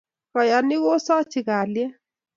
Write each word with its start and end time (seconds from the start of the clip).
Kayinik 0.31 0.83
osachi 0.95 1.39
kalyet 1.47 1.91